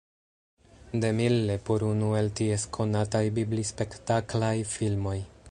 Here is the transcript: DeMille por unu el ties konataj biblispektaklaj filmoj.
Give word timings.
DeMille 1.03 1.57
por 1.67 1.85
unu 1.89 2.09
el 2.23 2.31
ties 2.41 2.67
konataj 2.79 3.23
biblispektaklaj 3.39 4.55
filmoj. 4.77 5.17